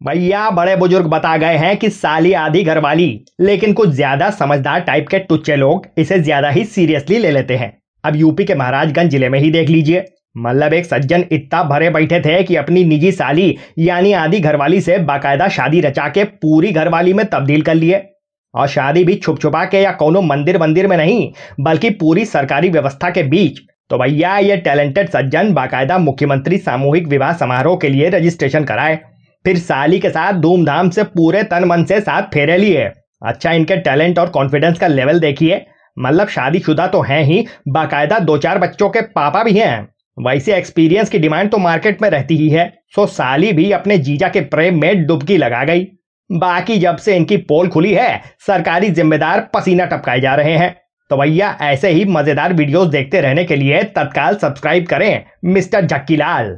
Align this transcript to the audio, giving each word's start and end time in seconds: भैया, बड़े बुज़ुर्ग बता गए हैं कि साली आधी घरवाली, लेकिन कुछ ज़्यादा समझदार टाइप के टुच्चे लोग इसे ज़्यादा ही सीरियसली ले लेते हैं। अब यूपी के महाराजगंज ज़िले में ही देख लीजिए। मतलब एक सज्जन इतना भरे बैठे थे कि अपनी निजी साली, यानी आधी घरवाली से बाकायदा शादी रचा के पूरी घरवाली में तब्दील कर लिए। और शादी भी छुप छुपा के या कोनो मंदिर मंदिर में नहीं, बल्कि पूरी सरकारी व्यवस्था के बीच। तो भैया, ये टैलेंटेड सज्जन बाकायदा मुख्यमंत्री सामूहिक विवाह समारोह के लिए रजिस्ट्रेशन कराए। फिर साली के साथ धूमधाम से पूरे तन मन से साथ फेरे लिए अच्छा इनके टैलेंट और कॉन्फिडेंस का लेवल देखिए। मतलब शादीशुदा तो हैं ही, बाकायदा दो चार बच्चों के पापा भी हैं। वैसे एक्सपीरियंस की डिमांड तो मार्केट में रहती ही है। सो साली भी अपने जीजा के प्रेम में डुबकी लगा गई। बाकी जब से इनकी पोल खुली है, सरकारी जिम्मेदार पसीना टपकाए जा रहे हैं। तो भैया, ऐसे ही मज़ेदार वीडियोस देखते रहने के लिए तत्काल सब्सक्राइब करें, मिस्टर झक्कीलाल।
भैया, 0.00 0.48
बड़े 0.50 0.74
बुज़ुर्ग 0.76 1.06
बता 1.06 1.36
गए 1.36 1.56
हैं 1.56 1.76
कि 1.76 1.88
साली 1.90 2.32
आधी 2.32 2.62
घरवाली, 2.64 3.24
लेकिन 3.40 3.72
कुछ 3.72 3.88
ज़्यादा 3.88 4.28
समझदार 4.30 4.80
टाइप 4.80 5.08
के 5.08 5.18
टुच्चे 5.18 5.56
लोग 5.56 5.86
इसे 5.98 6.18
ज़्यादा 6.18 6.50
ही 6.50 6.64
सीरियसली 6.66 7.18
ले 7.18 7.30
लेते 7.30 7.56
हैं। 7.56 7.72
अब 8.04 8.16
यूपी 8.16 8.44
के 8.44 8.54
महाराजगंज 8.54 9.10
ज़िले 9.10 9.28
में 9.28 9.38
ही 9.38 9.50
देख 9.50 9.68
लीजिए। 9.68 10.04
मतलब 10.36 10.72
एक 10.72 10.86
सज्जन 10.86 11.24
इतना 11.32 11.62
भरे 11.64 11.90
बैठे 11.90 12.20
थे 12.20 12.42
कि 12.42 12.56
अपनी 12.56 12.84
निजी 12.84 13.10
साली, 13.12 13.56
यानी 13.78 14.12
आधी 14.12 14.40
घरवाली 14.40 14.80
से 14.80 14.96
बाकायदा 15.00 15.48
शादी 15.48 15.80
रचा 15.80 16.08
के 16.08 16.24
पूरी 16.24 16.72
घरवाली 16.72 17.12
में 17.12 17.24
तब्दील 17.26 17.62
कर 17.62 17.74
लिए। 17.74 18.02
और 18.54 18.68
शादी 18.68 19.04
भी 19.04 19.14
छुप 19.16 19.40
छुपा 19.40 19.64
के 19.64 19.80
या 19.80 19.92
कोनो 19.92 20.20
मंदिर 20.22 20.58
मंदिर 20.60 20.86
में 20.86 20.96
नहीं, 20.96 21.30
बल्कि 21.60 21.90
पूरी 21.90 22.24
सरकारी 22.24 22.70
व्यवस्था 22.70 23.10
के 23.10 23.22
बीच। 23.24 23.60
तो 23.90 23.98
भैया, 23.98 24.36
ये 24.38 24.56
टैलेंटेड 24.56 25.08
सज्जन 25.08 25.52
बाकायदा 25.54 25.98
मुख्यमंत्री 25.98 26.58
सामूहिक 26.58 27.06
विवाह 27.08 27.32
समारोह 27.34 27.76
के 27.76 27.88
लिए 27.88 28.08
रजिस्ट्रेशन 28.08 28.64
कराए। 28.64 28.98
फिर 29.44 29.58
साली 29.58 29.98
के 30.00 30.10
साथ 30.10 30.40
धूमधाम 30.40 30.90
से 30.90 31.02
पूरे 31.04 31.42
तन 31.42 31.64
मन 31.64 31.84
से 31.84 32.00
साथ 32.00 32.22
फेरे 32.34 32.56
लिए 32.56 32.90
अच्छा 33.22 33.52
इनके 33.52 33.76
टैलेंट 33.76 34.18
और 34.18 34.28
कॉन्फिडेंस 34.28 34.78
का 34.78 34.86
लेवल 34.86 35.20
देखिए। 35.20 35.64
मतलब 35.96 36.28
शादीशुदा 36.28 36.86
तो 36.86 37.00
हैं 37.02 37.22
ही, 37.22 37.46
बाकायदा 37.68 38.18
दो 38.18 38.36
चार 38.38 38.58
बच्चों 38.58 38.88
के 38.88 39.00
पापा 39.00 39.42
भी 39.44 39.52
हैं। 39.52 39.88
वैसे 40.18 40.54
एक्सपीरियंस 40.56 41.10
की 41.10 41.18
डिमांड 41.18 41.50
तो 41.50 41.58
मार्केट 41.58 42.02
में 42.02 42.08
रहती 42.10 42.36
ही 42.36 42.48
है। 42.48 42.68
सो 42.94 43.06
साली 43.06 43.52
भी 43.52 43.70
अपने 43.72 43.98
जीजा 43.98 44.28
के 44.28 44.40
प्रेम 44.40 44.80
में 44.80 45.06
डुबकी 45.06 45.36
लगा 45.36 45.64
गई। 45.64 45.86
बाकी 46.30 46.78
जब 46.78 46.96
से 46.96 47.16
इनकी 47.16 47.36
पोल 47.36 47.68
खुली 47.68 47.92
है, 47.94 48.20
सरकारी 48.46 48.90
जिम्मेदार 48.90 49.48
पसीना 49.54 49.84
टपकाए 49.84 50.20
जा 50.20 50.34
रहे 50.34 50.56
हैं। 50.56 50.74
तो 51.10 51.16
भैया, 51.16 51.56
ऐसे 51.62 51.90
ही 51.90 52.04
मज़ेदार 52.04 52.52
वीडियोस 52.52 52.88
देखते 52.88 53.20
रहने 53.20 53.44
के 53.44 53.56
लिए 53.56 53.82
तत्काल 53.90 54.36
सब्सक्राइब 54.36 54.86
करें, 54.86 55.24
मिस्टर 55.44 55.86
झक्कीलाल। 55.86 56.56